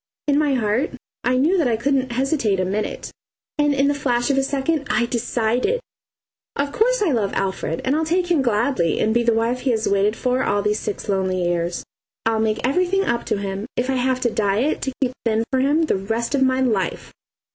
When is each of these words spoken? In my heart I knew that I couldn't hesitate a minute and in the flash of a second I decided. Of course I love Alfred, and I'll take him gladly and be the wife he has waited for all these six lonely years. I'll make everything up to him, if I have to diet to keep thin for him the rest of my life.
In 0.27 0.39
my 0.39 0.55
heart 0.55 0.93
I 1.23 1.37
knew 1.37 1.59
that 1.59 1.67
I 1.67 1.77
couldn't 1.77 2.13
hesitate 2.13 2.59
a 2.59 2.65
minute 2.65 3.11
and 3.59 3.71
in 3.71 3.87
the 3.87 3.93
flash 3.93 4.31
of 4.31 4.37
a 4.39 4.41
second 4.41 4.87
I 4.89 5.05
decided. 5.05 5.79
Of 6.55 6.71
course 6.71 7.03
I 7.03 7.11
love 7.11 7.33
Alfred, 7.35 7.81
and 7.85 7.95
I'll 7.95 8.03
take 8.03 8.31
him 8.31 8.41
gladly 8.41 8.99
and 8.99 9.13
be 9.13 9.21
the 9.21 9.31
wife 9.35 9.59
he 9.59 9.69
has 9.69 9.87
waited 9.87 10.15
for 10.15 10.43
all 10.43 10.63
these 10.63 10.79
six 10.79 11.07
lonely 11.07 11.43
years. 11.45 11.83
I'll 12.25 12.39
make 12.39 12.67
everything 12.67 13.03
up 13.05 13.25
to 13.27 13.37
him, 13.37 13.67
if 13.75 13.91
I 13.91 13.95
have 13.97 14.19
to 14.21 14.31
diet 14.31 14.81
to 14.81 14.91
keep 15.03 15.11
thin 15.23 15.43
for 15.51 15.59
him 15.59 15.83
the 15.83 15.97
rest 15.97 16.33
of 16.33 16.41
my 16.41 16.61
life. 16.61 17.11